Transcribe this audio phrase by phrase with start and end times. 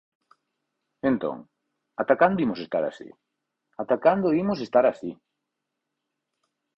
[1.03, 1.37] E entón,
[2.01, 3.09] ¿ata cando imos estar así?,
[3.81, 5.11] ¿ata cando imos estar así?